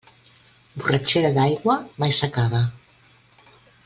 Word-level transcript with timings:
Borratxera 0.83 1.29
d'aigua, 1.35 1.75
mai 2.05 2.17
s'acaba. 2.21 2.63